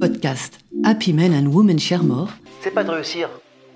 Podcast 0.00 0.60
Happy 0.82 1.12
Men 1.12 1.34
and 1.34 1.50
Women 1.52 1.78
Share 1.78 2.02
More. 2.02 2.30
C'est 2.62 2.70
pas 2.70 2.84
de 2.84 2.90
réussir 2.90 3.28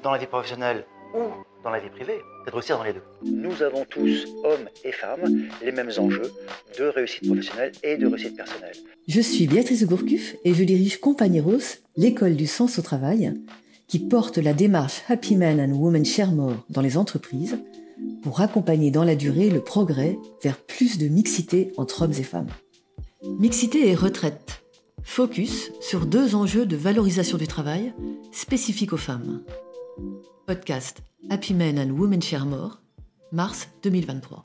dans 0.03 0.11
la 0.11 0.17
vie 0.17 0.27
professionnelle 0.27 0.87
ou 1.15 1.21
dans 1.63 1.69
la 1.69 1.81
vie 1.81 1.91
privée, 1.91 2.19
c'est 2.45 2.51
de 2.51 2.57
réussir 2.57 2.79
dans 2.79 2.85
les 2.85 2.95
deux. 2.95 3.03
Nous 3.31 3.63
avons 3.63 3.85
tous, 3.85 4.25
hommes 4.43 4.67
et 4.85 4.93
femmes, 4.93 5.49
les 5.63 5.71
mêmes 5.71 5.91
enjeux 5.99 6.33
de 6.79 6.85
réussite 6.85 7.27
professionnelle 7.27 7.73
et 7.83 7.99
de 7.99 8.07
réussite 8.07 8.37
personnelle. 8.37 8.75
Je 9.07 9.21
suis 9.21 9.47
Béatrice 9.47 9.85
Gourcuff 9.85 10.35
et 10.45 10.55
je 10.55 10.65
dirige 10.65 10.99
Compagneros, 10.99 11.77
l'école 11.97 12.37
du 12.37 12.47
sens 12.47 12.79
au 12.79 12.83
travail, 12.83 13.35
qui 13.87 13.99
porte 13.99 14.39
la 14.39 14.55
démarche 14.55 15.03
Happy 15.11 15.37
Men 15.37 15.61
and 15.61 15.77
Women 15.77 16.07
Share 16.07 16.33
More 16.33 16.65
dans 16.71 16.81
les 16.81 16.97
entreprises 16.97 17.59
pour 18.23 18.41
accompagner 18.41 18.91
dans 18.91 19.05
la 19.05 19.15
durée 19.15 19.51
le 19.51 19.61
progrès 19.61 20.17
vers 20.43 20.57
plus 20.57 20.97
de 20.97 21.07
mixité 21.09 21.73
entre 21.77 22.03
hommes 22.03 22.15
et 22.19 22.23
femmes. 22.23 22.49
Mixité 23.39 23.91
et 23.91 23.95
retraite. 23.95 24.64
Focus 25.05 25.71
sur 25.81 26.07
deux 26.07 26.35
enjeux 26.35 26.67
de 26.67 26.77
valorisation 26.77 27.39
du 27.39 27.47
travail 27.47 27.95
spécifiques 28.33 28.93
aux 28.93 28.97
femmes. 28.97 29.43
Podcast 30.47 31.03
Happy 31.31 31.55
Men 31.55 31.79
and 31.79 31.95
Women 31.95 32.21
Share 32.21 32.47
More, 32.47 32.81
mars 33.31 33.69
2023. 33.85 34.45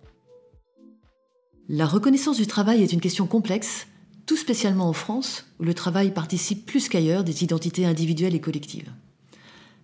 La 1.69 1.87
reconnaissance 1.87 2.37
du 2.37 2.45
travail 2.45 2.83
est 2.83 2.93
une 2.93 3.01
question 3.01 3.25
complexe, 3.25 3.87
tout 4.27 4.35
spécialement 4.35 4.87
en 4.87 4.93
France, 4.93 5.47
où 5.59 5.63
le 5.63 5.73
travail 5.73 6.11
participe 6.11 6.65
plus 6.67 6.87
qu'ailleurs 6.87 7.23
des 7.23 7.43
identités 7.43 7.85
individuelles 7.85 8.35
et 8.35 8.41
collectives. 8.41 8.91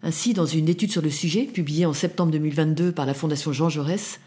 Ainsi, 0.04 0.34
dans 0.34 0.46
une 0.46 0.70
étude 0.70 0.92
sur 0.92 1.02
le 1.02 1.10
sujet, 1.10 1.46
publiée 1.46 1.88
en 1.88 1.94
septembre 1.94 2.32
2022 2.34 2.92
par 2.92 3.08
la 3.08 3.16
Fondation 3.16 3.54
Jean 3.54 3.70
Jaurès, 3.70 4.20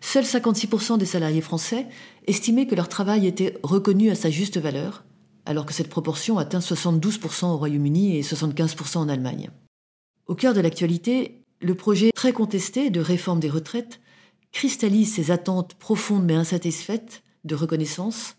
seuls 0.00 0.24
56% 0.24 0.98
des 0.98 1.06
salariés 1.06 1.42
français 1.42 1.86
estimaient 2.26 2.66
que 2.66 2.74
leur 2.74 2.88
travail 2.88 3.28
était 3.28 3.58
reconnu 3.62 4.10
à 4.10 4.16
sa 4.16 4.30
juste 4.30 4.58
valeur, 4.58 5.04
alors 5.50 5.66
que 5.66 5.72
cette 5.72 5.88
proportion 5.88 6.38
atteint 6.38 6.60
72% 6.60 7.46
au 7.46 7.56
Royaume-Uni 7.56 8.16
et 8.16 8.22
75% 8.22 8.98
en 8.98 9.08
Allemagne. 9.08 9.50
Au 10.28 10.36
cœur 10.36 10.54
de 10.54 10.60
l'actualité, 10.60 11.42
le 11.60 11.74
projet 11.74 12.12
très 12.14 12.32
contesté 12.32 12.88
de 12.88 13.00
réforme 13.00 13.40
des 13.40 13.50
retraites 13.50 14.00
cristallise 14.52 15.12
ces 15.12 15.32
attentes 15.32 15.74
profondes 15.74 16.24
mais 16.24 16.36
insatisfaites 16.36 17.24
de 17.42 17.56
reconnaissance 17.56 18.36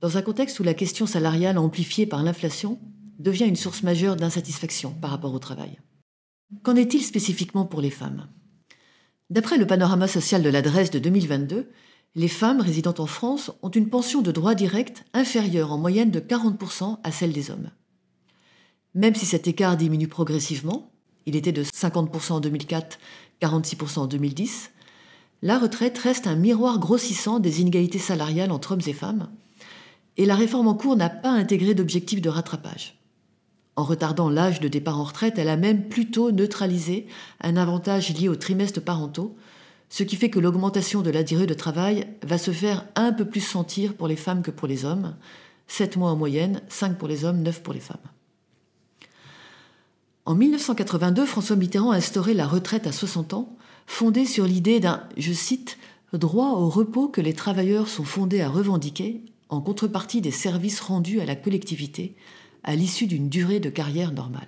dans 0.00 0.16
un 0.16 0.22
contexte 0.22 0.58
où 0.58 0.64
la 0.64 0.74
question 0.74 1.06
salariale 1.06 1.56
amplifiée 1.56 2.04
par 2.04 2.24
l'inflation 2.24 2.80
devient 3.20 3.46
une 3.46 3.54
source 3.54 3.84
majeure 3.84 4.16
d'insatisfaction 4.16 4.90
par 4.90 5.10
rapport 5.10 5.32
au 5.32 5.38
travail. 5.38 5.78
Qu'en 6.64 6.74
est-il 6.74 7.04
spécifiquement 7.04 7.64
pour 7.64 7.80
les 7.80 7.90
femmes? 7.90 8.26
D'après 9.30 9.56
le 9.56 9.68
panorama 9.68 10.08
social 10.08 10.42
de 10.42 10.50
l'adresse 10.50 10.90
de 10.90 10.98
2022, 10.98 11.70
les 12.14 12.28
femmes 12.28 12.60
résidant 12.60 12.94
en 12.98 13.06
France 13.06 13.52
ont 13.62 13.70
une 13.70 13.88
pension 13.88 14.20
de 14.22 14.32
droit 14.32 14.54
direct 14.54 15.04
inférieure 15.14 15.72
en 15.72 15.78
moyenne 15.78 16.10
de 16.10 16.20
40% 16.20 16.98
à 17.02 17.12
celle 17.12 17.32
des 17.32 17.50
hommes. 17.50 17.70
Même 18.94 19.14
si 19.14 19.26
cet 19.26 19.46
écart 19.46 19.76
diminue 19.76 20.08
progressivement, 20.08 20.90
il 21.26 21.36
était 21.36 21.52
de 21.52 21.62
50% 21.62 22.32
en 22.32 22.40
2004, 22.40 22.98
46% 23.40 24.00
en 24.00 24.06
2010, 24.06 24.70
la 25.42 25.58
retraite 25.58 25.96
reste 25.98 26.26
un 26.26 26.34
miroir 26.34 26.78
grossissant 26.78 27.38
des 27.38 27.60
inégalités 27.60 27.98
salariales 27.98 28.50
entre 28.50 28.72
hommes 28.72 28.80
et 28.86 28.92
femmes, 28.92 29.30
et 30.16 30.26
la 30.26 30.34
réforme 30.34 30.68
en 30.68 30.74
cours 30.74 30.96
n'a 30.96 31.08
pas 31.08 31.30
intégré 31.30 31.74
d'objectif 31.74 32.20
de 32.20 32.28
rattrapage. 32.28 32.98
En 33.76 33.84
retardant 33.84 34.28
l'âge 34.28 34.60
de 34.60 34.68
départ 34.68 34.98
en 34.98 35.04
retraite, 35.04 35.38
elle 35.38 35.48
a 35.48 35.56
même 35.56 35.88
plutôt 35.88 36.32
neutralisé 36.32 37.06
un 37.40 37.56
avantage 37.56 38.10
lié 38.10 38.28
aux 38.28 38.36
trimestres 38.36 38.82
parentaux, 38.82 39.36
ce 39.90 40.04
qui 40.04 40.16
fait 40.16 40.30
que 40.30 40.38
l'augmentation 40.38 41.02
de 41.02 41.10
la 41.10 41.24
durée 41.24 41.46
de 41.46 41.54
travail 41.54 42.06
va 42.22 42.38
se 42.38 42.52
faire 42.52 42.86
un 42.94 43.12
peu 43.12 43.24
plus 43.24 43.40
sentir 43.40 43.94
pour 43.94 44.08
les 44.08 44.16
femmes 44.16 44.42
que 44.42 44.52
pour 44.52 44.68
les 44.68 44.84
hommes. 44.84 45.16
7 45.66 45.96
mois 45.96 46.10
en 46.10 46.16
moyenne, 46.16 46.62
5 46.68 46.96
pour 46.96 47.08
les 47.08 47.24
hommes, 47.24 47.42
9 47.42 47.62
pour 47.62 47.74
les 47.74 47.80
femmes. 47.80 47.98
En 50.24 50.34
1982, 50.36 51.26
François 51.26 51.56
Mitterrand 51.56 51.90
a 51.90 51.96
instauré 51.96 52.34
la 52.34 52.46
retraite 52.46 52.86
à 52.86 52.92
60 52.92 53.34
ans, 53.34 53.56
fondée 53.86 54.26
sur 54.26 54.46
l'idée 54.46 54.78
d'un, 54.78 55.02
je 55.16 55.32
cite, 55.32 55.76
droit 56.12 56.50
au 56.50 56.68
repos 56.68 57.08
que 57.08 57.20
les 57.20 57.34
travailleurs 57.34 57.88
sont 57.88 58.04
fondés 58.04 58.40
à 58.40 58.48
revendiquer 58.48 59.24
en 59.48 59.60
contrepartie 59.60 60.20
des 60.20 60.30
services 60.30 60.80
rendus 60.80 61.20
à 61.20 61.24
la 61.24 61.34
collectivité, 61.34 62.14
à 62.62 62.76
l'issue 62.76 63.08
d'une 63.08 63.28
durée 63.28 63.58
de 63.58 63.70
carrière 63.70 64.12
normale. 64.12 64.46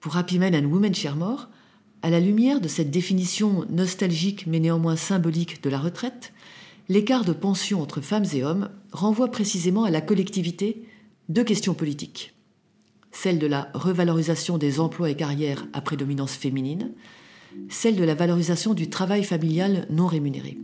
Pour 0.00 0.16
Happy 0.16 0.38
Men 0.38 0.54
and 0.54 0.70
Women 0.70 0.94
Sharemore, 0.94 1.48
à 2.02 2.10
la 2.10 2.20
lumière 2.20 2.60
de 2.60 2.68
cette 2.68 2.90
définition 2.90 3.64
nostalgique 3.70 4.46
mais 4.46 4.60
néanmoins 4.60 4.96
symbolique 4.96 5.62
de 5.62 5.70
la 5.70 5.78
retraite, 5.78 6.32
l'écart 6.88 7.24
de 7.24 7.32
pension 7.32 7.82
entre 7.82 8.00
femmes 8.00 8.26
et 8.32 8.44
hommes 8.44 8.70
renvoie 8.92 9.30
précisément 9.30 9.84
à 9.84 9.90
la 9.90 10.00
collectivité 10.00 10.84
deux 11.28 11.44
questions 11.44 11.74
politiques. 11.74 12.34
Celle 13.10 13.38
de 13.38 13.46
la 13.46 13.68
revalorisation 13.74 14.58
des 14.58 14.80
emplois 14.80 15.10
et 15.10 15.16
carrières 15.16 15.66
à 15.72 15.80
prédominance 15.80 16.34
féminine, 16.34 16.92
celle 17.68 17.96
de 17.96 18.04
la 18.04 18.14
valorisation 18.14 18.74
du 18.74 18.90
travail 18.90 19.24
familial 19.24 19.86
non 19.90 20.06
rémunéré. 20.06 20.58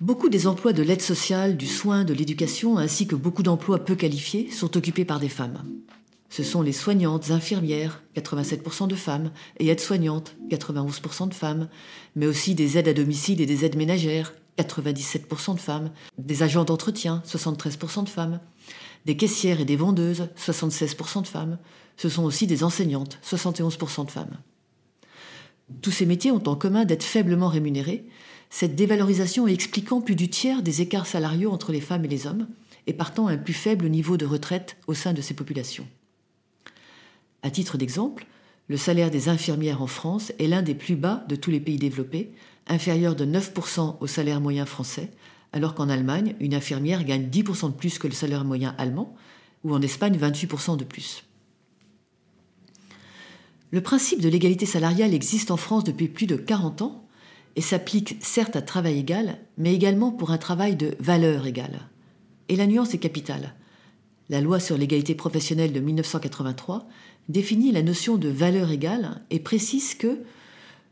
Beaucoup 0.00 0.28
des 0.28 0.46
emplois 0.46 0.72
de 0.72 0.82
l'aide 0.82 1.02
sociale, 1.02 1.56
du 1.56 1.66
soin, 1.66 2.04
de 2.04 2.12
l'éducation, 2.12 2.78
ainsi 2.78 3.06
que 3.06 3.16
beaucoup 3.16 3.42
d'emplois 3.42 3.84
peu 3.84 3.94
qualifiés, 3.94 4.50
sont 4.50 4.76
occupés 4.76 5.04
par 5.04 5.18
des 5.18 5.28
femmes. 5.28 5.62
Ce 6.36 6.42
sont 6.42 6.62
les 6.62 6.72
soignantes, 6.72 7.30
infirmières, 7.30 8.02
87% 8.16 8.88
de 8.88 8.96
femmes, 8.96 9.30
et 9.60 9.68
aides-soignantes, 9.68 10.34
91% 10.50 11.28
de 11.28 11.34
femmes, 11.34 11.68
mais 12.16 12.26
aussi 12.26 12.56
des 12.56 12.76
aides 12.76 12.88
à 12.88 12.92
domicile 12.92 13.40
et 13.40 13.46
des 13.46 13.64
aides 13.64 13.76
ménagères, 13.76 14.34
97% 14.58 15.54
de 15.54 15.60
femmes, 15.60 15.92
des 16.18 16.42
agents 16.42 16.64
d'entretien, 16.64 17.22
73% 17.24 18.02
de 18.02 18.08
femmes, 18.08 18.40
des 19.04 19.16
caissières 19.16 19.60
et 19.60 19.64
des 19.64 19.76
vendeuses, 19.76 20.26
76% 20.36 21.22
de 21.22 21.28
femmes. 21.28 21.56
Ce 21.96 22.08
sont 22.08 22.24
aussi 22.24 22.48
des 22.48 22.64
enseignantes, 22.64 23.20
71% 23.24 24.06
de 24.06 24.10
femmes. 24.10 24.36
Tous 25.82 25.92
ces 25.92 26.04
métiers 26.04 26.32
ont 26.32 26.48
en 26.48 26.56
commun 26.56 26.84
d'être 26.84 27.04
faiblement 27.04 27.46
rémunérés, 27.46 28.08
cette 28.50 28.74
dévalorisation 28.74 29.46
expliquant 29.46 30.00
plus 30.00 30.16
du 30.16 30.28
tiers 30.28 30.62
des 30.62 30.82
écarts 30.82 31.06
salariaux 31.06 31.52
entre 31.52 31.70
les 31.70 31.80
femmes 31.80 32.06
et 32.06 32.08
les 32.08 32.26
hommes, 32.26 32.48
et 32.88 32.92
partant 32.92 33.28
un 33.28 33.36
plus 33.36 33.54
faible 33.54 33.86
niveau 33.88 34.16
de 34.16 34.26
retraite 34.26 34.78
au 34.88 34.94
sein 34.94 35.12
de 35.12 35.22
ces 35.22 35.34
populations. 35.34 35.86
À 37.44 37.50
titre 37.50 37.76
d'exemple, 37.76 38.26
le 38.68 38.78
salaire 38.78 39.10
des 39.10 39.28
infirmières 39.28 39.82
en 39.82 39.86
France 39.86 40.32
est 40.38 40.46
l'un 40.46 40.62
des 40.62 40.74
plus 40.74 40.96
bas 40.96 41.24
de 41.28 41.36
tous 41.36 41.50
les 41.50 41.60
pays 41.60 41.76
développés, 41.76 42.32
inférieur 42.66 43.14
de 43.14 43.26
9% 43.26 43.98
au 44.00 44.06
salaire 44.06 44.40
moyen 44.40 44.64
français, 44.64 45.10
alors 45.52 45.74
qu'en 45.74 45.90
Allemagne, 45.90 46.34
une 46.40 46.54
infirmière 46.54 47.04
gagne 47.04 47.28
10% 47.28 47.68
de 47.68 47.76
plus 47.76 47.98
que 47.98 48.06
le 48.06 48.14
salaire 48.14 48.46
moyen 48.46 48.74
allemand, 48.78 49.14
ou 49.62 49.74
en 49.74 49.82
Espagne 49.82 50.16
28% 50.16 50.78
de 50.78 50.84
plus. 50.84 51.24
Le 53.70 53.82
principe 53.82 54.22
de 54.22 54.30
l'égalité 54.30 54.64
salariale 54.64 55.12
existe 55.12 55.50
en 55.50 55.58
France 55.58 55.84
depuis 55.84 56.08
plus 56.08 56.26
de 56.26 56.36
40 56.36 56.80
ans, 56.80 57.06
et 57.56 57.60
s'applique 57.60 58.16
certes 58.20 58.56
à 58.56 58.62
travail 58.62 58.98
égal, 58.98 59.38
mais 59.58 59.74
également 59.74 60.12
pour 60.12 60.30
un 60.30 60.38
travail 60.38 60.76
de 60.76 60.96
valeur 60.98 61.46
égale. 61.46 61.90
Et 62.48 62.56
la 62.56 62.66
nuance 62.66 62.94
est 62.94 62.98
capitale. 62.98 63.54
La 64.30 64.40
loi 64.40 64.58
sur 64.58 64.78
l'égalité 64.78 65.14
professionnelle 65.14 65.72
de 65.74 65.80
1983 65.80 66.88
définit 67.28 67.72
la 67.72 67.82
notion 67.82 68.16
de 68.16 68.28
valeur 68.28 68.70
égale 68.70 69.22
et 69.30 69.40
précise 69.40 69.94
que 69.94 70.20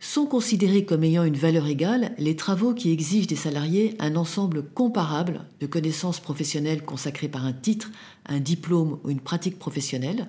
sont 0.01 0.27
considérés 0.27 0.85
comme 0.85 1.05
ayant 1.05 1.23
une 1.23 1.37
valeur 1.37 1.69
égale 1.69 2.13
les 2.19 2.35
travaux 2.35 2.75
qui 2.75 2.91
exigent 2.91 3.29
des 3.29 3.37
salariés 3.37 3.95
un 4.01 4.17
ensemble 4.17 4.65
comparable 4.65 5.47
de 5.61 5.67
connaissances 5.67 6.19
professionnelles 6.19 6.85
consacrées 6.85 7.29
par 7.29 7.47
un 7.47 7.53
titre, 7.53 7.91
un 8.27 8.41
diplôme 8.41 8.99
ou 9.05 9.11
une 9.11 9.21
pratique 9.21 9.61
professionnelle, 9.61 10.27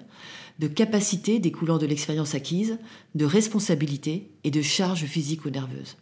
de 0.59 0.67
capacités 0.67 1.39
découlant 1.39 1.79
de 1.79 1.87
l'expérience 1.87 2.35
acquise, 2.35 2.77
de 3.15 3.25
responsabilités 3.25 4.29
et 4.43 4.51
de 4.51 4.61
charges 4.61 5.05
physiques 5.05 5.45
ou 5.45 5.49
nerveuses. 5.49 5.97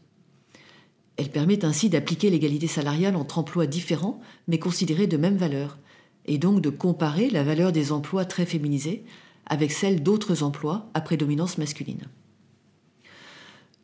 Elle 1.16 1.29
permet 1.29 1.63
ainsi 1.63 1.89
d'appliquer 1.89 2.29
l'égalité 2.29 2.68
salariale 2.68 3.15
entre 3.15 3.39
emplois 3.39 3.68
différents 3.68 4.19
mais 4.50 4.59
considérés 4.59 5.07
de 5.07 5.18
même 5.18 5.38
valeur, 5.38 5.77
et 6.25 6.38
donc 6.38 6.62
de 6.62 6.69
comparer 6.69 7.30
la 7.30 7.44
valeur 7.44 7.71
des 7.71 7.94
emplois 7.94 8.25
très 8.25 8.45
féminisés 8.45 9.06
avec 9.46 9.72
celle 9.72 10.04
d'autres 10.04 10.44
emplois 10.44 10.90
à 10.94 11.02
prédominance 11.02 11.58
masculine. 11.58 12.08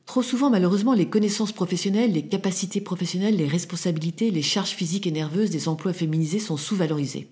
Trop 0.06 0.24
souvent, 0.24 0.50
malheureusement, 0.50 0.94
les 0.94 1.09
connaissances 1.09 1.51
professionnelles, 1.51 2.13
les 2.13 2.25
capacités 2.25 2.80
professionnelles, 2.80 3.36
les 3.36 3.48
responsabilités, 3.48 4.31
les 4.31 4.42
charges 4.42 4.69
physiques 4.69 5.06
et 5.06 5.12
nerveuses 5.12 5.50
des 5.50 5.68
emplois 5.68 5.92
féminisés 5.92 6.39
sont 6.39 6.56
sous-valorisées. 6.56 7.27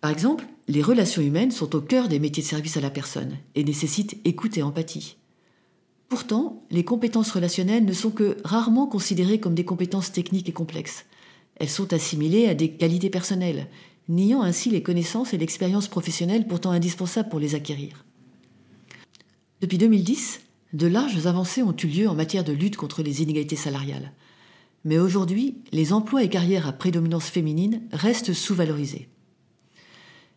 Par 0.00 0.10
exemple, 0.10 0.44
les 0.66 0.82
relations 0.82 1.22
humaines 1.22 1.52
sont 1.52 1.76
au 1.76 1.80
cœur 1.80 2.08
des 2.08 2.18
métiers 2.18 2.42
de 2.42 2.48
service 2.48 2.76
à 2.76 2.80
la 2.80 2.90
personne 2.90 3.38
et 3.54 3.62
nécessitent 3.62 4.18
écoute 4.24 4.58
et 4.58 4.62
empathie. 4.62 5.16
Pourtant, 6.08 6.64
les 6.72 6.84
compétences 6.84 7.30
relationnelles 7.30 7.84
ne 7.84 7.92
sont 7.92 8.10
que 8.10 8.36
rarement 8.42 8.88
considérées 8.88 9.38
comme 9.38 9.54
des 9.54 9.64
compétences 9.64 10.10
techniques 10.10 10.48
et 10.48 10.52
complexes. 10.52 11.06
Elles 11.56 11.70
sont 11.70 11.92
assimilées 11.92 12.48
à 12.48 12.54
des 12.54 12.72
qualités 12.72 13.08
personnelles, 13.08 13.68
niant 14.12 14.42
ainsi 14.42 14.70
les 14.70 14.82
connaissances 14.82 15.32
et 15.32 15.38
l'expérience 15.38 15.88
professionnelle 15.88 16.46
pourtant 16.46 16.70
indispensables 16.70 17.28
pour 17.28 17.40
les 17.40 17.54
acquérir. 17.54 18.04
Depuis 19.60 19.78
2010, 19.78 20.40
de 20.72 20.86
larges 20.86 21.26
avancées 21.26 21.62
ont 21.62 21.76
eu 21.76 21.86
lieu 21.86 22.08
en 22.08 22.14
matière 22.14 22.44
de 22.44 22.52
lutte 22.52 22.76
contre 22.76 23.02
les 23.02 23.22
inégalités 23.22 23.56
salariales. 23.56 24.12
Mais 24.84 24.98
aujourd'hui, 24.98 25.58
les 25.70 25.92
emplois 25.92 26.24
et 26.24 26.28
carrières 26.28 26.66
à 26.66 26.72
prédominance 26.72 27.26
féminine 27.26 27.82
restent 27.92 28.32
sous-valorisés. 28.32 29.08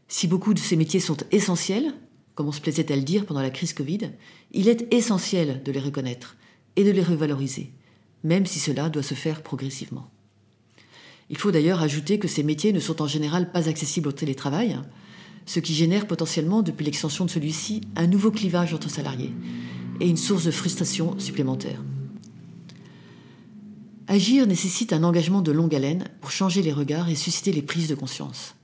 Si 0.07 0.27
beaucoup 0.27 0.53
de 0.53 0.59
ces 0.59 0.75
métiers 0.75 0.99
sont 0.99 1.17
essentiels, 1.31 1.93
comme 2.35 2.47
on 2.47 2.51
se 2.51 2.61
plaisait 2.61 2.91
à 2.91 2.95
le 2.95 3.01
dire 3.01 3.25
pendant 3.25 3.41
la 3.41 3.49
crise 3.49 3.73
Covid, 3.73 4.11
il 4.51 4.67
est 4.67 4.93
essentiel 4.93 5.63
de 5.63 5.71
les 5.71 5.79
reconnaître 5.79 6.37
et 6.75 6.83
de 6.83 6.91
les 6.91 7.01
revaloriser, 7.01 7.71
même 8.23 8.45
si 8.45 8.59
cela 8.59 8.89
doit 8.89 9.03
se 9.03 9.15
faire 9.15 9.41
progressivement. 9.41 10.11
Il 11.29 11.37
faut 11.37 11.51
d'ailleurs 11.51 11.81
ajouter 11.81 12.19
que 12.19 12.27
ces 12.27 12.43
métiers 12.43 12.73
ne 12.73 12.79
sont 12.79 13.01
en 13.01 13.07
général 13.07 13.51
pas 13.51 13.67
accessibles 13.67 14.09
au 14.09 14.11
télétravail, 14.11 14.79
ce 15.45 15.59
qui 15.59 15.73
génère 15.73 16.07
potentiellement, 16.07 16.61
depuis 16.61 16.85
l'extension 16.85 17.25
de 17.25 17.29
celui-ci, 17.29 17.81
un 17.95 18.07
nouveau 18.07 18.31
clivage 18.31 18.73
entre 18.73 18.89
salariés 18.89 19.33
et 19.99 20.07
une 20.07 20.17
source 20.17 20.45
de 20.45 20.51
frustration 20.51 21.17
supplémentaire. 21.19 21.81
Agir 24.07 24.45
nécessite 24.45 24.93
un 24.93 25.03
engagement 25.03 25.41
de 25.41 25.51
longue 25.51 25.73
haleine 25.73 26.05
pour 26.21 26.29
changer 26.29 26.61
les 26.61 26.73
regards 26.73 27.09
et 27.09 27.15
susciter 27.15 27.51
les 27.51 27.63
prises 27.63 27.87
de 27.87 27.95
conscience. 27.95 28.55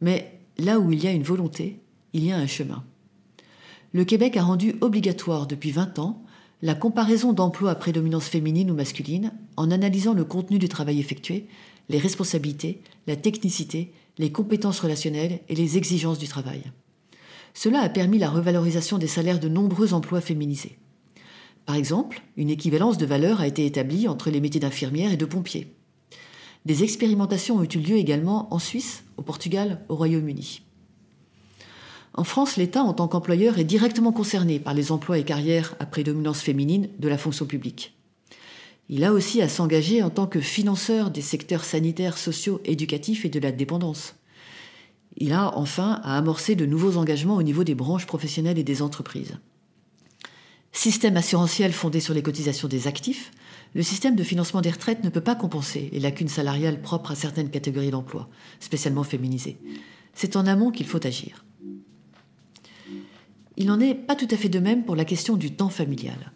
Mais 0.00 0.40
là 0.58 0.80
où 0.80 0.90
il 0.92 1.02
y 1.02 1.06
a 1.06 1.12
une 1.12 1.22
volonté, 1.22 1.78
il 2.12 2.24
y 2.24 2.32
a 2.32 2.36
un 2.36 2.48
chemin. 2.48 2.82
Le 3.92 4.04
Québec 4.04 4.36
a 4.36 4.42
rendu 4.42 4.74
obligatoire 4.80 5.46
depuis 5.46 5.70
20 5.70 5.98
ans 6.00 6.22
la 6.62 6.74
comparaison 6.74 7.32
d'emplois 7.32 7.70
à 7.70 7.74
prédominance 7.74 8.26
féminine 8.26 8.70
ou 8.70 8.74
masculine 8.74 9.32
en 9.56 9.70
analysant 9.70 10.12
le 10.12 10.24
contenu 10.24 10.58
du 10.58 10.68
travail 10.68 11.00
effectué, 11.00 11.46
les 11.90 11.98
responsabilités, 11.98 12.80
la 13.06 13.16
technicité, 13.16 13.92
les 14.16 14.30
compétences 14.30 14.80
relationnelles 14.80 15.40
et 15.48 15.54
les 15.54 15.76
exigences 15.76 16.18
du 16.18 16.28
travail. 16.28 16.62
Cela 17.52 17.80
a 17.80 17.88
permis 17.88 18.18
la 18.18 18.30
revalorisation 18.30 18.96
des 18.96 19.08
salaires 19.08 19.40
de 19.40 19.48
nombreux 19.48 19.92
emplois 19.92 20.20
féminisés. 20.20 20.78
Par 21.66 21.74
exemple, 21.74 22.22
une 22.36 22.48
équivalence 22.48 22.96
de 22.96 23.06
valeur 23.06 23.40
a 23.40 23.46
été 23.46 23.66
établie 23.66 24.06
entre 24.06 24.30
les 24.30 24.40
métiers 24.40 24.60
d'infirmière 24.60 25.12
et 25.12 25.16
de 25.16 25.24
pompier. 25.24 25.74
Des 26.64 26.84
expérimentations 26.84 27.56
ont 27.56 27.64
eu 27.64 27.78
lieu 27.78 27.96
également 27.96 28.52
en 28.54 28.60
Suisse, 28.60 29.02
au 29.16 29.22
Portugal, 29.22 29.80
au 29.88 29.96
Royaume-Uni. 29.96 30.62
En 32.14 32.24
France, 32.24 32.56
l'État, 32.56 32.82
en 32.82 32.92
tant 32.92 33.08
qu'employeur, 33.08 33.58
est 33.58 33.64
directement 33.64 34.12
concerné 34.12 34.60
par 34.60 34.74
les 34.74 34.92
emplois 34.92 35.18
et 35.18 35.24
carrières 35.24 35.74
à 35.80 35.86
prédominance 35.86 36.40
féminine 36.40 36.88
de 36.98 37.08
la 37.08 37.18
fonction 37.18 37.46
publique. 37.46 37.99
Il 38.92 39.04
a 39.04 39.12
aussi 39.12 39.40
à 39.40 39.48
s'engager 39.48 40.02
en 40.02 40.10
tant 40.10 40.26
que 40.26 40.40
financeur 40.40 41.12
des 41.12 41.20
secteurs 41.22 41.64
sanitaires, 41.64 42.18
sociaux, 42.18 42.60
éducatifs 42.64 43.24
et 43.24 43.28
de 43.28 43.38
la 43.38 43.52
dépendance. 43.52 44.16
Il 45.16 45.32
a 45.32 45.56
enfin 45.56 46.00
à 46.02 46.18
amorcer 46.18 46.56
de 46.56 46.66
nouveaux 46.66 46.96
engagements 46.96 47.36
au 47.36 47.44
niveau 47.44 47.62
des 47.62 47.76
branches 47.76 48.06
professionnelles 48.06 48.58
et 48.58 48.64
des 48.64 48.82
entreprises. 48.82 49.38
Système 50.72 51.16
assurantiel 51.16 51.72
fondé 51.72 52.00
sur 52.00 52.14
les 52.14 52.22
cotisations 52.22 52.66
des 52.66 52.88
actifs, 52.88 53.30
le 53.74 53.84
système 53.84 54.16
de 54.16 54.24
financement 54.24 54.60
des 54.60 54.70
retraites 54.70 55.04
ne 55.04 55.08
peut 55.08 55.20
pas 55.20 55.36
compenser 55.36 55.88
les 55.92 56.00
lacunes 56.00 56.26
salariales 56.26 56.82
propres 56.82 57.12
à 57.12 57.14
certaines 57.14 57.50
catégories 57.50 57.92
d'emplois, 57.92 58.28
spécialement 58.58 59.04
féminisées. 59.04 59.58
C'est 60.14 60.34
en 60.34 60.48
amont 60.48 60.72
qu'il 60.72 60.86
faut 60.86 61.06
agir. 61.06 61.44
Il 63.56 63.66
n'en 63.66 63.78
est 63.78 63.94
pas 63.94 64.16
tout 64.16 64.28
à 64.32 64.36
fait 64.36 64.48
de 64.48 64.58
même 64.58 64.84
pour 64.84 64.96
la 64.96 65.04
question 65.04 65.36
du 65.36 65.52
temps 65.52 65.68
familial. 65.68 66.32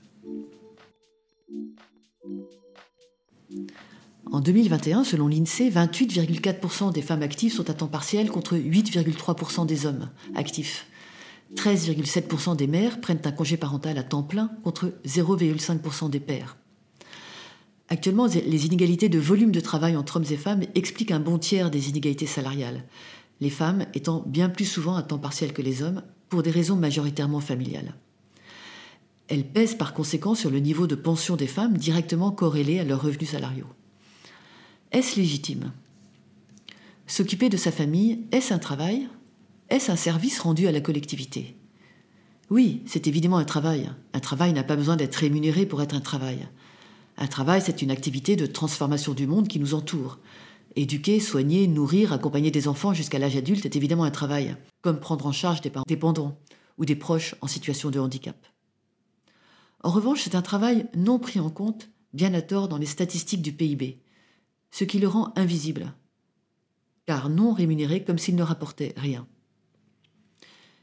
En 4.32 4.40
2021, 4.40 5.04
selon 5.04 5.28
l'INSEE, 5.28 5.70
28,4% 5.70 6.92
des 6.92 7.02
femmes 7.02 7.22
actives 7.22 7.52
sont 7.52 7.68
à 7.70 7.74
temps 7.74 7.88
partiel 7.88 8.30
contre 8.30 8.56
8,3% 8.56 9.66
des 9.66 9.86
hommes 9.86 10.08
actifs. 10.34 10.86
13,7% 11.56 12.56
des 12.56 12.66
mères 12.66 13.00
prennent 13.00 13.20
un 13.24 13.32
congé 13.32 13.56
parental 13.56 13.98
à 13.98 14.02
temps 14.02 14.22
plein 14.22 14.50
contre 14.64 14.92
0,5% 15.06 16.10
des 16.10 16.20
pères. 16.20 16.56
Actuellement, 17.88 18.26
les 18.26 18.66
inégalités 18.66 19.08
de 19.08 19.18
volume 19.18 19.52
de 19.52 19.60
travail 19.60 19.94
entre 19.96 20.16
hommes 20.16 20.24
et 20.30 20.36
femmes 20.36 20.62
expliquent 20.74 21.12
un 21.12 21.20
bon 21.20 21.38
tiers 21.38 21.70
des 21.70 21.90
inégalités 21.90 22.26
salariales, 22.26 22.84
les 23.40 23.50
femmes 23.50 23.86
étant 23.94 24.24
bien 24.26 24.48
plus 24.48 24.64
souvent 24.64 24.96
à 24.96 25.02
temps 25.02 25.18
partiel 25.18 25.52
que 25.52 25.62
les 25.62 25.82
hommes 25.82 26.02
pour 26.28 26.42
des 26.42 26.50
raisons 26.50 26.76
majoritairement 26.76 27.40
familiales. 27.40 27.94
Elles 29.28 29.46
pèsent 29.46 29.76
par 29.76 29.94
conséquent 29.94 30.34
sur 30.34 30.50
le 30.50 30.58
niveau 30.58 30.86
de 30.86 30.94
pension 30.94 31.36
des 31.36 31.46
femmes 31.46 31.76
directement 31.76 32.30
corrélé 32.30 32.80
à 32.80 32.84
leurs 32.84 33.02
revenus 33.02 33.30
salariaux. 33.30 33.68
Est-ce 34.94 35.16
légitime? 35.16 35.72
S'occuper 37.08 37.48
de 37.48 37.56
sa 37.56 37.72
famille, 37.72 38.20
est-ce 38.30 38.54
un 38.54 38.60
travail? 38.60 39.08
Est-ce 39.68 39.90
un 39.90 39.96
service 39.96 40.38
rendu 40.38 40.68
à 40.68 40.72
la 40.72 40.80
collectivité? 40.80 41.56
Oui, 42.48 42.80
c'est 42.86 43.08
évidemment 43.08 43.38
un 43.38 43.44
travail. 43.44 43.90
Un 44.12 44.20
travail 44.20 44.52
n'a 44.52 44.62
pas 44.62 44.76
besoin 44.76 44.94
d'être 44.94 45.16
rémunéré 45.16 45.66
pour 45.66 45.82
être 45.82 45.96
un 45.96 46.00
travail. 46.00 46.46
Un 47.16 47.26
travail, 47.26 47.60
c'est 47.60 47.82
une 47.82 47.90
activité 47.90 48.36
de 48.36 48.46
transformation 48.46 49.14
du 49.14 49.26
monde 49.26 49.48
qui 49.48 49.58
nous 49.58 49.74
entoure. 49.74 50.20
Éduquer, 50.76 51.18
soigner, 51.18 51.66
nourrir, 51.66 52.12
accompagner 52.12 52.52
des 52.52 52.68
enfants 52.68 52.94
jusqu'à 52.94 53.18
l'âge 53.18 53.36
adulte 53.36 53.66
est 53.66 53.74
évidemment 53.74 54.04
un 54.04 54.12
travail, 54.12 54.54
comme 54.80 55.00
prendre 55.00 55.26
en 55.26 55.32
charge 55.32 55.60
des 55.60 55.70
parents 55.70 55.86
dépendants 55.88 56.38
ou 56.78 56.84
des 56.84 56.94
proches 56.94 57.34
en 57.40 57.48
situation 57.48 57.90
de 57.90 57.98
handicap. 57.98 58.46
En 59.82 59.90
revanche, 59.90 60.20
c'est 60.22 60.36
un 60.36 60.42
travail 60.42 60.86
non 60.94 61.18
pris 61.18 61.40
en 61.40 61.50
compte, 61.50 61.88
bien 62.12 62.32
à 62.32 62.42
tort, 62.42 62.68
dans 62.68 62.78
les 62.78 62.86
statistiques 62.86 63.42
du 63.42 63.52
PIB 63.52 64.03
ce 64.74 64.82
qui 64.82 64.98
le 64.98 65.06
rend 65.06 65.32
invisible, 65.36 65.94
car 67.06 67.30
non 67.30 67.52
rémunéré 67.52 68.02
comme 68.02 68.18
s'il 68.18 68.34
ne 68.34 68.42
rapportait 68.42 68.92
rien. 68.96 69.24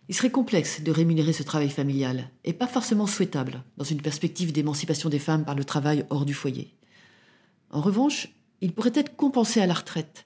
Il 0.08 0.16
serait 0.16 0.32
complexe 0.32 0.82
de 0.82 0.92
rémunérer 0.92 1.34
ce 1.34 1.44
travail 1.44 1.70
familial, 1.70 2.30
et 2.46 2.54
pas 2.54 2.68
forcément 2.68 3.06
souhaitable 3.06 3.66
dans 3.76 3.84
une 3.84 4.02
perspective 4.02 4.54
d'émancipation 4.54 5.10
des 5.10 5.20
femmes 5.20 5.44
par 5.44 5.56
le 5.56 5.66
travail 5.66 6.06
hors 6.10 6.24
du 6.24 6.34
foyer. 6.34 6.74
En 7.70 7.82
revanche, 7.82 8.30
il 8.62 8.72
pourrait 8.72 8.94
être 8.96 9.18
compensé 9.18 9.60
à 9.60 9.68
la 9.68 9.74
retraite, 9.74 10.26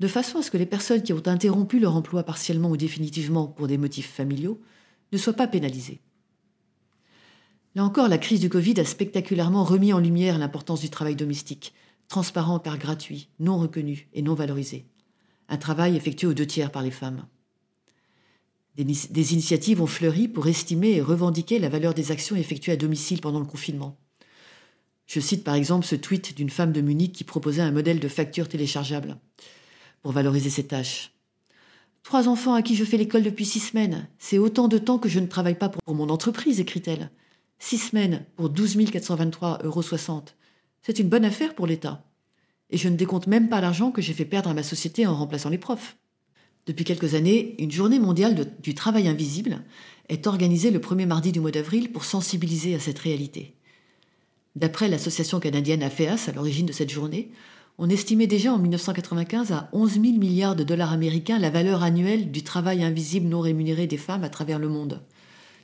de 0.00 0.08
façon 0.08 0.38
à 0.38 0.42
ce 0.42 0.50
que 0.50 0.56
les 0.56 0.64
personnes 0.64 1.02
qui 1.02 1.12
ont 1.12 1.28
interrompu 1.28 1.80
leur 1.80 1.96
emploi 1.96 2.22
partiellement 2.22 2.70
ou 2.70 2.78
définitivement 2.78 3.48
pour 3.48 3.66
des 3.66 3.76
motifs 3.76 4.14
familiaux 4.14 4.62
ne 5.12 5.18
soient 5.18 5.34
pas 5.34 5.46
pénalisées. 5.46 6.00
Là 7.74 7.84
encore, 7.84 8.08
la 8.08 8.16
crise 8.16 8.40
du 8.40 8.48
Covid 8.48 8.80
a 8.80 8.86
spectaculairement 8.86 9.64
remis 9.64 9.92
en 9.92 9.98
lumière 9.98 10.38
l'importance 10.38 10.80
du 10.80 10.88
travail 10.88 11.16
domestique, 11.16 11.74
transparent 12.08 12.58
car 12.58 12.78
gratuit, 12.78 13.28
non 13.38 13.58
reconnu 13.58 14.08
et 14.12 14.22
non 14.22 14.34
valorisé. 14.34 14.86
Un 15.48 15.56
travail 15.56 15.96
effectué 15.96 16.26
aux 16.26 16.34
deux 16.34 16.46
tiers 16.46 16.70
par 16.70 16.82
les 16.82 16.90
femmes. 16.90 17.26
Des, 18.76 19.32
initiatives 19.32 19.80
ont 19.80 19.86
fleuri 19.86 20.26
pour 20.26 20.48
estimer 20.48 20.92
et 20.92 21.00
revendiquer 21.00 21.60
la 21.60 21.68
valeur 21.68 21.94
des 21.94 22.10
actions 22.10 22.34
effectuées 22.34 22.72
à 22.72 22.76
domicile 22.76 23.20
pendant 23.20 23.38
le 23.38 23.46
confinement. 23.46 23.96
Je 25.06 25.20
cite 25.20 25.44
par 25.44 25.54
exemple 25.54 25.86
ce 25.86 25.94
tweet 25.94 26.36
d'une 26.36 26.50
femme 26.50 26.72
de 26.72 26.80
Munich 26.80 27.12
qui 27.12 27.24
proposait 27.24 27.62
un 27.62 27.70
modèle 27.70 28.00
de 28.00 28.08
facture 28.08 28.48
téléchargeable 28.48 29.16
pour 30.02 30.12
valoriser 30.12 30.50
ses 30.50 30.66
tâches. 30.66 31.12
Trois 32.02 32.28
enfants 32.28 32.54
à 32.54 32.62
qui 32.62 32.74
je 32.74 32.84
fais 32.84 32.96
l'école 32.96 33.22
depuis 33.22 33.44
six 33.44 33.60
semaines, 33.60 34.08
c'est 34.18 34.38
autant 34.38 34.66
de 34.66 34.78
temps 34.78 34.98
que 34.98 35.08
je 35.08 35.20
ne 35.20 35.26
travaille 35.26 35.58
pas 35.58 35.68
pour 35.68 35.94
mon 35.94 36.08
entreprise, 36.08 36.58
écrit-elle. 36.58 37.10
Six 37.58 37.78
semaines 37.78 38.26
pour 38.36 38.50
12 38.50 38.76
423,60 38.76 39.64
euros. 39.64 39.82
C'est 40.86 40.98
une 40.98 41.08
bonne 41.08 41.24
affaire 41.24 41.54
pour 41.54 41.66
l'État. 41.66 42.04
Et 42.68 42.76
je 42.76 42.90
ne 42.90 42.96
décompte 42.96 43.26
même 43.26 43.48
pas 43.48 43.62
l'argent 43.62 43.90
que 43.90 44.02
j'ai 44.02 44.12
fait 44.12 44.26
perdre 44.26 44.50
à 44.50 44.54
ma 44.54 44.62
société 44.62 45.06
en 45.06 45.16
remplaçant 45.16 45.48
les 45.48 45.56
profs. 45.56 45.96
Depuis 46.66 46.84
quelques 46.84 47.14
années, 47.14 47.54
une 47.58 47.70
journée 47.70 47.98
mondiale 47.98 48.52
du 48.62 48.74
travail 48.74 49.08
invisible 49.08 49.62
est 50.10 50.26
organisée 50.26 50.70
le 50.70 50.82
premier 50.82 51.06
mardi 51.06 51.32
du 51.32 51.40
mois 51.40 51.52
d'avril 51.52 51.90
pour 51.90 52.04
sensibiliser 52.04 52.74
à 52.74 52.80
cette 52.80 52.98
réalité. 52.98 53.54
D'après 54.56 54.90
l'association 54.90 55.40
canadienne 55.40 55.82
AFEAS, 55.82 56.28
à 56.28 56.32
l'origine 56.32 56.66
de 56.66 56.72
cette 56.72 56.90
journée, 56.90 57.30
on 57.78 57.88
estimait 57.88 58.26
déjà 58.26 58.52
en 58.52 58.58
1995 58.58 59.52
à 59.52 59.70
11 59.72 59.92
000 59.92 60.04
milliards 60.18 60.54
de 60.54 60.64
dollars 60.64 60.92
américains 60.92 61.38
la 61.38 61.48
valeur 61.48 61.82
annuelle 61.82 62.30
du 62.30 62.42
travail 62.42 62.84
invisible 62.84 63.26
non 63.26 63.40
rémunéré 63.40 63.86
des 63.86 63.96
femmes 63.96 64.22
à 64.22 64.28
travers 64.28 64.58
le 64.58 64.68
monde. 64.68 65.00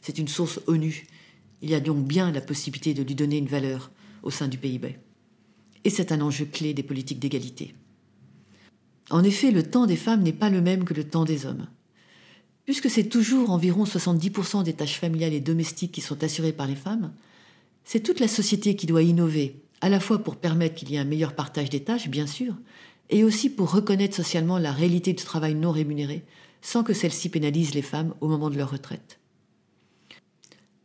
C'est 0.00 0.16
une 0.16 0.28
source 0.28 0.60
ONU. 0.66 1.06
Il 1.60 1.68
y 1.68 1.74
a 1.74 1.80
donc 1.80 2.06
bien 2.06 2.32
la 2.32 2.40
possibilité 2.40 2.94
de 2.94 3.02
lui 3.02 3.14
donner 3.14 3.36
une 3.36 3.48
valeur 3.48 3.90
au 4.22 4.30
sein 4.30 4.48
du 4.48 4.56
PIB 4.56 4.96
et 5.84 5.90
c'est 5.90 6.12
un 6.12 6.20
enjeu 6.20 6.44
clé 6.44 6.74
des 6.74 6.82
politiques 6.82 7.18
d'égalité. 7.18 7.74
En 9.10 9.24
effet, 9.24 9.50
le 9.50 9.62
temps 9.62 9.86
des 9.86 9.96
femmes 9.96 10.22
n'est 10.22 10.32
pas 10.32 10.50
le 10.50 10.60
même 10.60 10.84
que 10.84 10.94
le 10.94 11.04
temps 11.04 11.24
des 11.24 11.46
hommes. 11.46 11.66
Puisque 12.64 12.90
c'est 12.90 13.08
toujours 13.08 13.50
environ 13.50 13.84
70% 13.84 14.62
des 14.62 14.74
tâches 14.74 14.98
familiales 14.98 15.34
et 15.34 15.40
domestiques 15.40 15.92
qui 15.92 16.00
sont 16.00 16.22
assurées 16.22 16.52
par 16.52 16.66
les 16.66 16.76
femmes, 16.76 17.12
c'est 17.84 18.00
toute 18.00 18.20
la 18.20 18.28
société 18.28 18.76
qui 18.76 18.86
doit 18.86 19.02
innover, 19.02 19.56
à 19.80 19.88
la 19.88 20.00
fois 20.00 20.18
pour 20.18 20.36
permettre 20.36 20.76
qu'il 20.76 20.90
y 20.90 20.96
ait 20.96 21.00
un 21.00 21.04
meilleur 21.04 21.34
partage 21.34 21.70
des 21.70 21.82
tâches, 21.82 22.08
bien 22.08 22.26
sûr, 22.26 22.54
et 23.08 23.24
aussi 23.24 23.50
pour 23.50 23.72
reconnaître 23.72 24.14
socialement 24.14 24.58
la 24.58 24.72
réalité 24.72 25.12
du 25.12 25.24
travail 25.24 25.54
non 25.54 25.72
rémunéré, 25.72 26.24
sans 26.62 26.84
que 26.84 26.92
celle-ci 26.92 27.28
pénalise 27.28 27.74
les 27.74 27.82
femmes 27.82 28.14
au 28.20 28.28
moment 28.28 28.50
de 28.50 28.56
leur 28.56 28.70
retraite. 28.70 29.19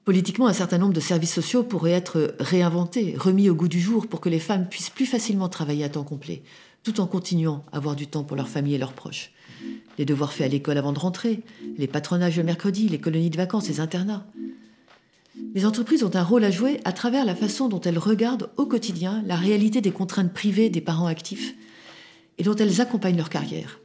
Politiquement, 0.06 0.46
un 0.46 0.54
certain 0.54 0.78
nombre 0.78 0.94
de 0.94 1.00
services 1.00 1.34
sociaux 1.34 1.64
pourraient 1.64 1.92
être 1.92 2.36
réinventés, 2.40 3.16
remis 3.18 3.50
au 3.50 3.56
goût 3.56 3.68
du 3.68 3.80
jour 3.80 4.06
pour 4.06 4.22
que 4.22 4.30
les 4.30 4.40
femmes 4.40 4.70
puissent 4.70 4.92
plus 4.92 5.08
facilement 5.08 5.50
travailler 5.50 5.84
à 5.84 5.90
temps 5.90 6.04
complet, 6.04 6.44
tout 6.84 7.02
en 7.02 7.08
continuant 7.08 7.66
à 7.72 7.78
avoir 7.78 7.96
du 7.96 8.06
temps 8.06 8.24
pour 8.24 8.38
leur 8.38 8.48
famille 8.48 8.76
et 8.76 8.78
leurs 8.78 8.94
proches. 8.94 9.32
Les 9.98 10.06
devoirs 10.06 10.32
faits 10.32 10.46
à 10.46 10.50
l'école 10.50 10.78
avant 10.78 10.94
de 10.94 11.00
rentrer, 11.00 11.42
les 11.80 11.88
patronages 11.88 12.38
le 12.38 12.44
mercredi, 12.44 12.88
les 12.88 13.00
colonies 13.00 13.32
de 13.32 13.38
vacances, 13.38 13.68
les 13.68 13.80
internats. 13.80 14.28
Les 15.56 15.66
entreprises 15.66 16.04
ont 16.04 16.16
un 16.16 16.24
rôle 16.24 16.44
à 16.44 16.52
jouer 16.52 16.82
à 16.86 16.94
travers 16.94 17.26
la 17.26 17.36
façon 17.36 17.68
dont 17.68 17.82
elles 17.82 17.98
regardent 17.98 18.52
au 18.58 18.68
quotidien 18.68 19.24
la 19.26 19.36
réalité 19.36 19.82
des 19.82 19.92
contraintes 19.92 20.34
privées 20.34 20.70
des 20.70 20.82
parents 20.82 21.08
actifs 21.08 21.56
et 22.38 22.44
dont 22.44 22.56
elles 22.56 22.80
accompagnent 22.80 23.18
leur 23.18 23.30
carrière. 23.30 23.80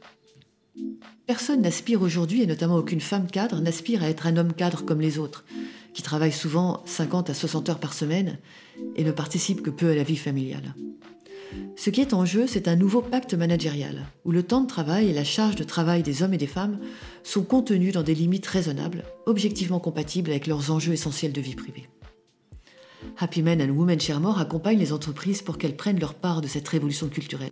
Personne 1.25 1.61
n'aspire 1.61 2.01
aujourd'hui, 2.01 2.41
et 2.41 2.47
notamment 2.47 2.75
aucune 2.75 3.01
femme 3.01 3.27
cadre, 3.27 3.59
n'aspire 3.59 4.03
à 4.03 4.09
être 4.09 4.27
un 4.27 4.37
homme 4.37 4.53
cadre 4.53 4.83
comme 4.83 5.01
les 5.01 5.17
autres, 5.17 5.45
qui 5.93 6.01
travaille 6.01 6.31
souvent 6.31 6.81
50 6.85 7.29
à 7.29 7.33
60 7.33 7.69
heures 7.69 7.79
par 7.79 7.93
semaine 7.93 8.39
et 8.95 9.03
ne 9.03 9.11
participe 9.11 9.61
que 9.61 9.69
peu 9.69 9.89
à 9.89 9.95
la 9.95 10.03
vie 10.03 10.17
familiale. 10.17 10.73
Ce 11.75 11.89
qui 11.89 12.01
est 12.01 12.13
en 12.13 12.25
jeu, 12.25 12.47
c'est 12.47 12.67
un 12.67 12.75
nouveau 12.75 13.01
pacte 13.01 13.33
managérial, 13.33 14.05
où 14.23 14.31
le 14.31 14.43
temps 14.43 14.61
de 14.61 14.67
travail 14.67 15.09
et 15.09 15.13
la 15.13 15.23
charge 15.23 15.55
de 15.55 15.63
travail 15.63 16.03
des 16.03 16.23
hommes 16.23 16.33
et 16.33 16.37
des 16.37 16.47
femmes 16.47 16.79
sont 17.23 17.43
contenus 17.43 17.93
dans 17.93 18.03
des 18.03 18.15
limites 18.15 18.47
raisonnables, 18.47 19.03
objectivement 19.25 19.79
compatibles 19.79 20.31
avec 20.31 20.47
leurs 20.47 20.71
enjeux 20.71 20.93
essentiels 20.93 21.33
de 21.33 21.41
vie 21.41 21.55
privée. 21.55 21.89
Happy 23.17 23.41
Men 23.41 23.61
and 23.61 23.73
Women 23.75 23.99
Sharemore 23.99 24.39
accompagne 24.39 24.77
les 24.77 24.93
entreprises 24.93 25.41
pour 25.41 25.57
qu'elles 25.57 25.75
prennent 25.75 25.99
leur 25.99 26.13
part 26.13 26.41
de 26.41 26.47
cette 26.47 26.67
révolution 26.67 27.09
culturelle. 27.09 27.51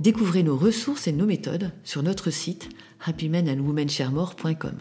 Découvrez 0.00 0.42
nos 0.42 0.56
ressources 0.56 1.06
et 1.06 1.12
nos 1.12 1.26
méthodes 1.26 1.72
sur 1.84 2.02
notre 2.02 2.30
site 2.30 2.68
happymenandwomensharemore.com. 3.04 4.78